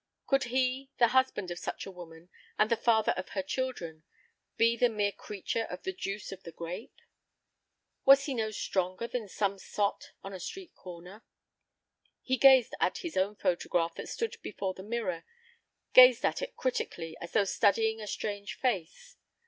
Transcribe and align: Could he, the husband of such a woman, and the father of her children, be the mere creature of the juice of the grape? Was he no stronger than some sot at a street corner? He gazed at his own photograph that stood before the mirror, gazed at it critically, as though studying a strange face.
Could 0.25 0.45
he, 0.45 0.89
the 0.97 1.09
husband 1.09 1.51
of 1.51 1.59
such 1.59 1.85
a 1.85 1.91
woman, 1.91 2.29
and 2.57 2.71
the 2.71 2.75
father 2.75 3.11
of 3.11 3.29
her 3.37 3.43
children, 3.43 4.01
be 4.57 4.75
the 4.75 4.89
mere 4.89 5.11
creature 5.11 5.65
of 5.65 5.83
the 5.83 5.93
juice 5.93 6.31
of 6.31 6.41
the 6.41 6.51
grape? 6.51 6.95
Was 8.03 8.25
he 8.25 8.33
no 8.33 8.49
stronger 8.49 9.05
than 9.07 9.27
some 9.29 9.59
sot 9.59 10.13
at 10.23 10.33
a 10.33 10.39
street 10.39 10.73
corner? 10.73 11.23
He 12.23 12.35
gazed 12.37 12.73
at 12.79 12.97
his 13.05 13.15
own 13.15 13.35
photograph 13.35 13.93
that 13.93 14.09
stood 14.09 14.37
before 14.41 14.73
the 14.73 14.81
mirror, 14.81 15.23
gazed 15.93 16.25
at 16.25 16.41
it 16.41 16.55
critically, 16.55 17.15
as 17.21 17.33
though 17.33 17.43
studying 17.45 18.01
a 18.01 18.07
strange 18.07 18.55
face. 18.55 19.17